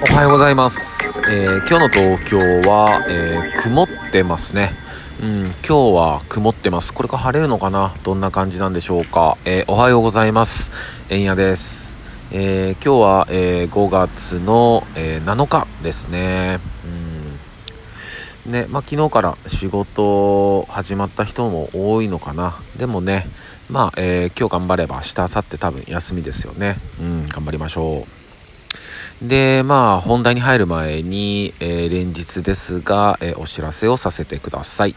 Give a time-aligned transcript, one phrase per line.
[0.00, 2.38] おはようございます、えー今日の東京
[2.68, 4.70] は、えー曇ってますね。
[5.20, 6.94] うん今日は曇ってます。
[6.94, 7.94] これから晴れるのかな？
[8.04, 10.70] どんな感じなんでしょうか、えーおはようございます。
[11.10, 11.92] えんやです、
[12.30, 16.60] えー今日は、えー5月の、えー7日ですね。
[18.46, 18.52] うん。
[18.52, 22.56] ねまあ、昨日から仕事始まった人も多いのかな。
[22.76, 23.28] でもね
[23.68, 26.76] まあ、えー今日頑張れば明日明後日多分休みですよね。
[27.00, 28.27] うん頑張りましょう。
[29.22, 34.94] で、まあ、本題に入る前に、えー連日ですが、えーお知らせをさせてください。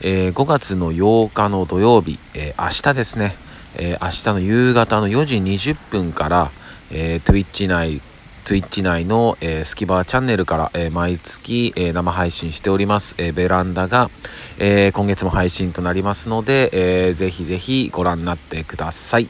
[0.00, 3.36] えー5月の8日の土曜日、えー明日ですね、
[3.76, 6.50] えー明日の夕方の4時20分から、
[6.90, 8.00] えー Twitch 内、
[8.44, 14.10] Twitch 内の、えースキバーチャンネルから、えー毎月、えー生配信しております、えーベランダが、
[14.58, 19.28] えー今月も配信となりますので、えーぜひぜひご覧になってください。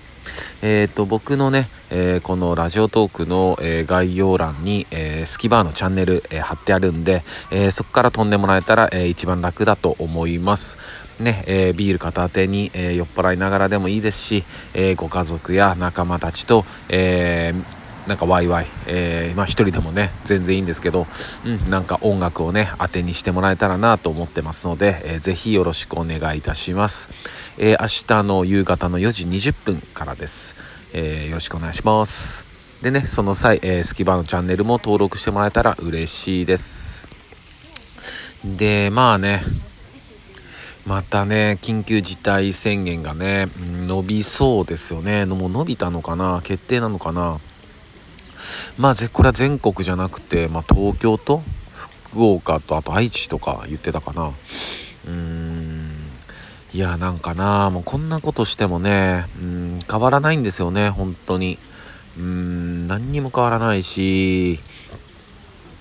[0.63, 10.79] えー、と僕のね、えーこのラジオトークの、えー概要欄に、えースキバーのチャンネル、えー貼ってあるんで、えーそこから飛んでもらえたら、えー一番楽だと思います。
[11.21, 17.78] ね、えービール片手に、えー酔っ払いながらでもいいですし、えーご家族や仲間たちと、えー
[18.09, 21.07] なんかワイワイ、えーまあ一人でもね、全然いいんですけど、
[21.45, 27.11] うん、なんか音楽をね、当てにしてもらえたらなと思ってますので、えーぜひよろしくお願いいたします。
[27.59, 30.57] えー明日の夕方の4時20分からです。
[30.95, 32.47] えーよろしくお願いします。
[32.83, 37.11] でね、その際、えースキバのチャンネルも登録してもらえたら嬉しいです。
[38.43, 39.43] で、まあね、
[40.87, 43.49] またね、緊急事態宣言がね、
[43.87, 45.27] 伸びそうですよね。
[45.27, 46.41] もう伸びたのかな？
[46.43, 47.39] 決定なのかな？
[48.79, 51.43] まあ、ぜこれは全国じゃなくて、まあ、東京と
[52.11, 54.29] 福岡とあと愛知とか言ってたかな。
[54.29, 56.09] うーん。
[56.75, 61.59] いや、なんかな、もうこんなことしてもね、うん、変わらないんですよね、本当に。
[62.19, 64.61] うーん、何にも変わらないし、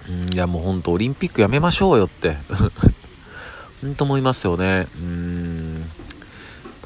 [0.10, 2.38] うん、いや、もう本当オリンピックやめましょうよって。
[3.82, 4.88] 本当思いますよね。
[4.96, 5.92] うん。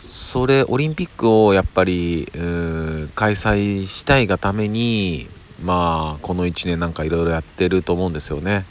[0.03, 2.27] それ、オリンピックをやっぱり、
[3.15, 5.29] 開催したいがために、
[5.61, 8.66] まあ、この1年なんかいろいろやってると思うんですよね。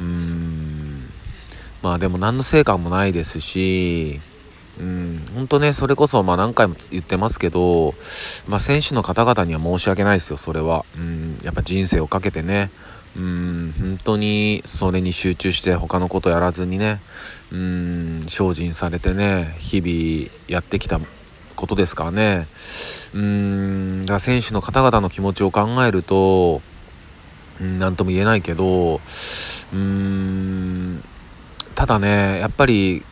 [0.00, 1.08] うん。
[1.82, 4.20] まあでも何の成果もないですし、
[4.78, 7.94] うん、本当ね、それこそ、まあ何回も言ってますけど、
[8.46, 10.84] まあ選手の方々には申し訳ないですよ、それは。
[10.96, 12.70] うん、やっぱ人生をかけてね、
[13.16, 17.00] うん、本当にそれに集中して他のことやらずにね、
[17.50, 21.00] うん、精進されてね、日々やってきた
[21.56, 22.46] ことですからね。
[23.14, 26.62] うーん、だ選手の方々の気持ちを考えると、
[27.60, 31.02] うん、なんとも言えないけど、うーん、
[31.74, 33.02] ただね、やっぱり、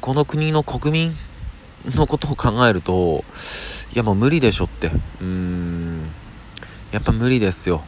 [0.00, 1.16] この国の国民
[1.96, 3.24] のことを考えると、
[3.94, 4.88] いやもう無理でしょって。
[4.88, 6.08] うーん。
[6.92, 7.82] やっぱ無理ですよ。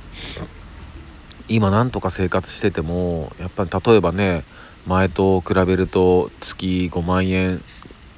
[1.48, 4.44] 今なんとか生活してても、やっぱり例えばね、
[4.86, 7.62] 前と比べると月5万円、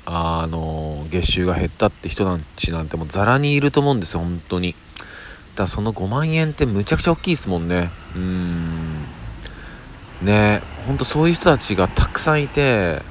[0.06, 4.74] あの、月収が減ったって人なんちなんてもうザラにいると思うんですよ、本当に。
[5.56, 7.90] だその5万円ってむちゃくちゃ大きいですもんね。
[8.16, 9.04] うん。
[10.22, 13.02] ねほんとそういう人たちがたくさんいて、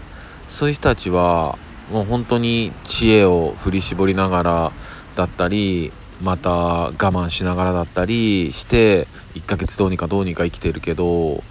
[0.49, 1.57] そういう人たちは
[1.91, 4.71] もう本当に知恵を振り絞りながら
[5.15, 5.91] だったり
[6.21, 11.43] また我慢しながらだったりして1ヶ月どうにかどうにか生きてるけど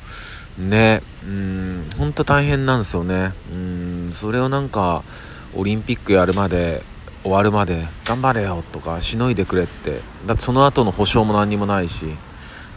[0.58, 5.02] ねうん本当大変なんですよねうんそれをなんか
[5.54, 6.82] オリンピックやるまで
[7.22, 10.00] 終わるまで頑張れよとかしのいでくれって。
[10.26, 12.06] だってその後の保証も何にもないし。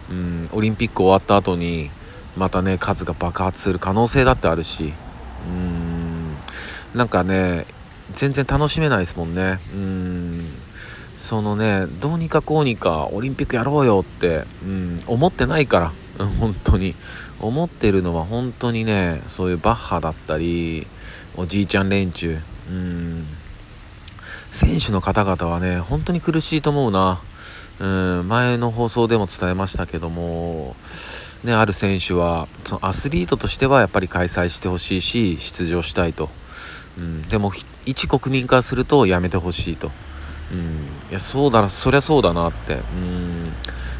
[0.10, 1.90] うんオリンピック終わった後に
[2.36, 4.94] またね数が爆発する可能性だってあるし。
[5.48, 6.36] うん
[6.94, 7.66] なんかね
[8.14, 9.60] 全然楽しめないですもんね。
[9.74, 10.46] うん
[11.18, 15.80] そのねどうにかこうにかオリンピックやろうよって、うん、思ってないか
[16.18, 16.96] ら、本当に。
[17.40, 20.88] 思ってるのは本当にねそういうバッハだったり
[21.36, 22.40] おじいちゃん連中。
[22.70, 23.28] うん。
[24.52, 27.20] 選手の方々はね本当に苦しいと思うな。
[27.80, 30.76] うん前の放送でも伝えましたけども
[31.44, 36.30] ね、ある選手はそのアスリートとしてはやっぱり開催してほしいし出場したいと、
[36.98, 37.52] うん、でも
[37.86, 39.92] 一国民からするとやめてほしいと、
[40.54, 40.60] うん、
[41.10, 43.52] いやそうだなそりゃそうだなって、うん、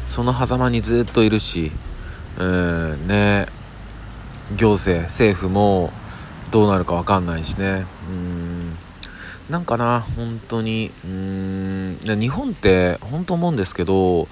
[0.06, 1.70] その狭間にずっといるし、
[2.38, 3.46] うん、ね
[4.56, 5.92] 行政政府も
[6.50, 8.33] どうなるか分かんないしね、うん、
[9.50, 10.90] なんかな本当に。
[11.04, 11.98] うん。
[12.04, 14.28] 日本って本当思うんですけど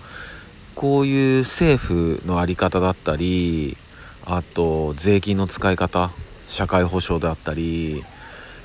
[0.75, 3.77] こういう政府の在り方だったり
[4.25, 6.11] あと税金の使い方
[6.49, 8.05] 社会保障であったり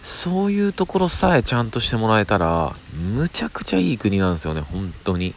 [0.04, 5.34] そういうところさえちゃんとしてもらえたらむちゃくちゃいい国なんですよね本当に。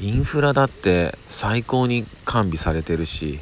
[0.00, 3.38] インフラだって最高に完備されてるし、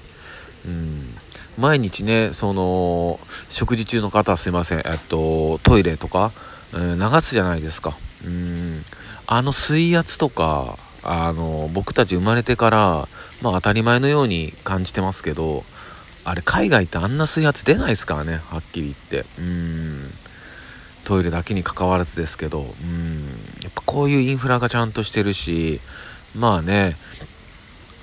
[0.66, 1.14] うん、
[1.58, 6.30] 毎日ねその食事中の方はすいません、えっと、トイレとか、
[6.72, 8.84] 流すじゃないですか、うん、
[9.26, 13.08] あの水圧とかあの僕たち生まれてから、
[13.42, 15.64] まあ、当たり前のように感じてますけど
[16.24, 19.28] あれ海外ってあんな水圧出ないですからねはっきり言って。
[19.40, 20.10] うん。
[21.04, 23.24] トイレだけにかかわらずですけどうん。
[23.62, 25.80] やっぱこういうインフラがちゃんとしてるし
[26.36, 26.96] まあね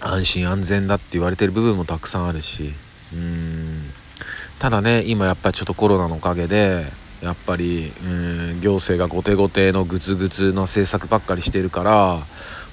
[0.01, 2.73] 安心安全だって言われてる部分もたくさんあるし。
[3.13, 3.91] うん。
[4.59, 6.85] ただね今やっぱりちょっとコロナのおかげで
[7.21, 12.19] やっぱりうん行政が後手後手のグツグツの政策ばっかりしてるから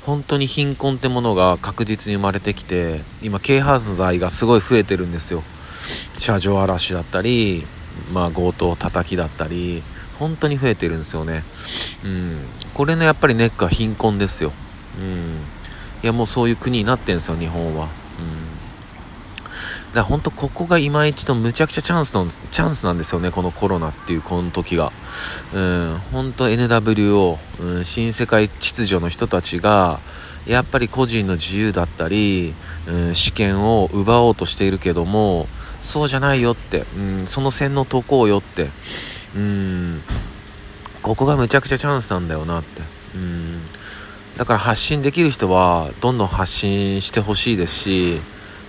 [0.04, 5.42] 本当に貧困ってものが確実に生まれてきて今軽犯罪がすごい増えてるんですよ。
[6.16, 7.64] 車上荒らしだったり、
[8.12, 9.82] まあ、強盗叩きだったり
[10.18, 11.42] 本当に増えてるんですよね。
[12.04, 12.38] うん。
[12.74, 14.52] これのやっぱりネックは貧困ですよ。
[14.98, 15.40] うん。
[16.02, 17.88] いやもうそういう国になってるんですよ日本は。
[19.88, 24.92] だから本当ここが今一度むちゃくちゃチャンスのチャンスなんですよねこのコロナっていうこの時が。
[25.54, 30.00] うん本当 NWO、うん、新世界秩序の人たちが
[30.46, 32.54] やっぱり個人の自由だったり、
[32.86, 35.46] うん、試験を奪おうとしているけども
[35.82, 38.68] そうじゃないよって、うん、その線の解こうよって
[39.34, 40.02] うん
[41.02, 42.82] ここがむちゃくちゃチャンスなんだよなって。
[43.14, 43.60] うん
[44.36, 48.20] だから発信できる人はどんどん発信してほしいですし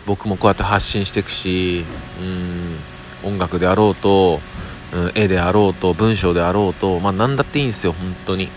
[0.07, 1.83] 僕もこうやって発信していくし
[2.21, 4.39] うん音楽であろうと、
[4.93, 8.49] うん、絵であろうと文章であろうとまあ何だっていいんですよ本当に。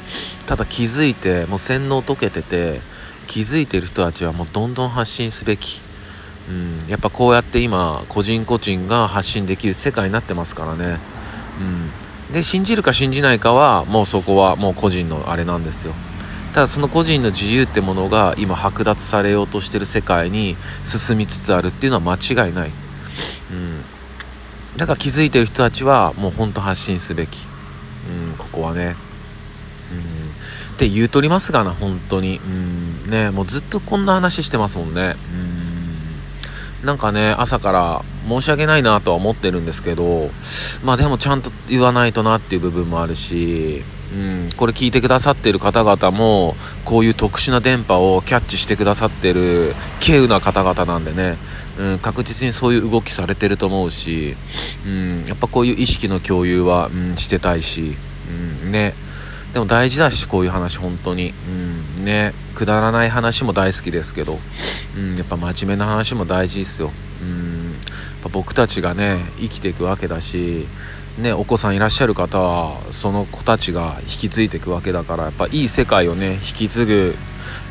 [0.46, 2.80] ただ気づいてもう洗脳解けてて
[3.26, 5.80] 気づいてる人たちはもうどんどん発信すべき。
[6.48, 10.98] うん、やっぱこうやって今個人個人が発信できる世界になってますからね、
[12.28, 15.94] うん、で信じるか信じないかはもうそこはもう個人のあれなんですよ。
[16.54, 22.70] ただその個人の自由ってものが今剥奪されようとしてる世界に進みつつあるっていうのは間違いない、
[23.52, 23.82] うん、
[24.76, 27.46] だから気づいてる人たちはもうほんと発信すべき、
[28.28, 28.96] うん、ここはね、
[29.92, 35.14] うん、って言うとりますがな本当に、うん、ねもうずっとこんな話してますもんね、
[36.80, 40.30] うん、なんかね朝から申し訳ないなとは思ってるんですけど
[40.82, 51.36] まあでもちゃんと言わないとなっていう部分もあるしうん、これ聞いてくださってる方々もこういう特殊な電波をキャッチしてくださってる稀有な方々なんでね、
[51.78, 54.36] うん、確実にそういう動きされてると思うし、
[54.86, 57.94] うん、やっぱこういう意識の共有は、うん、してたいし、
[58.64, 58.94] うん、ね。
[59.52, 61.34] でも大事だしこういう話本当に、
[61.98, 62.32] うん、ね。
[62.60, 64.38] くだらない話も大好きですけど、
[64.94, 66.90] うん、やっぱ真面目な話も大事ですよ、
[67.22, 70.66] うん、やっぱ僕たちがね生きていくわけだし
[71.20, 77.14] ね、お子さんいらっしゃる方はその子たちが引き継いでいくわけだからやっぱいい世界をね引き継ぐ、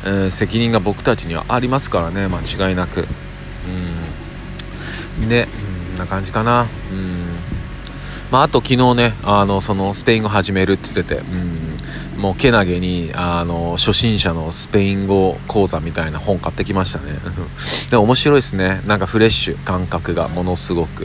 [0.04, 3.06] えー、責任が僕たちにはありますからね間違いなく。
[5.20, 5.28] うん。
[5.28, 5.48] ね
[5.94, 6.62] んな感じかな。
[6.62, 6.68] うん。
[8.30, 12.20] まあ、あと昨日ねあのそのスペイン語始めるって言っててうん。
[12.20, 17.14] もうけなげにあの初心者のスペイン語講座みたいな本買ってきましたね。
[17.90, 18.82] で面白いですね。
[18.86, 21.04] なんかフレッシュ感覚がものすごく。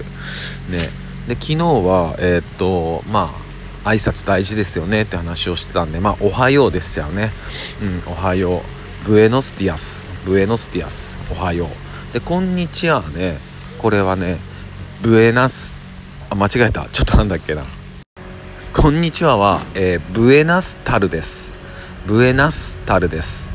[0.70, 1.05] ね。
[1.28, 3.32] で昨日はえー、っとま
[3.84, 7.32] あ挨拶大事ですよねって話をしてたんでまあおはようですよね。
[8.06, 8.62] うんおはよう。
[9.08, 11.20] Buenos días。Buenos días。
[11.32, 12.14] おはよう。
[12.14, 13.38] でこんにちはね。
[13.80, 14.38] これはね
[15.02, 15.78] buenas。
[16.30, 16.88] あ間違えた。
[16.90, 17.64] ちょっとなんだっけな。
[18.74, 21.54] こんにちはは、えー、 buenas tardes。
[22.06, 23.48] ブエナスタルです。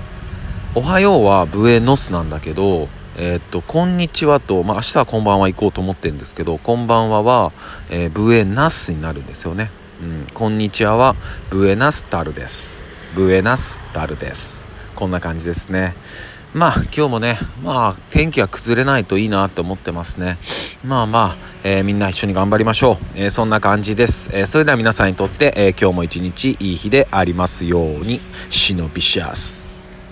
[0.75, 2.89] おはようはブエノスなんだけど
[3.23, 7.53] えー、っと、こんにちはと、まあ、明日はこんばんは行こうと思ってるんですけど、こんばんはは、
[7.91, 9.71] えー、ブエナスになるんですよね。
[10.01, 11.15] うん、こんにちはは、
[11.51, 12.81] ブエナスタルです。
[13.15, 14.65] ブエナスタルです。
[14.97, 15.95] こんな感じですね。
[16.55, 20.39] まあ、今日もね、まあ、天気が崩れないといいなと思ってますね。
[20.83, 22.97] まあまあ、えー、みんな一緒に頑張りましょう。
[23.17, 24.31] えー、そんな感じです。
[24.33, 29.70] えー、それでは皆さんにとって、え今日も一日いい日でありますように、シノビシャス。